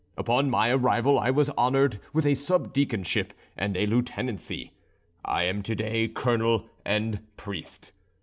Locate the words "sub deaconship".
2.33-3.35